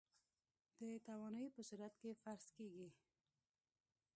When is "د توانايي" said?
0.79-1.49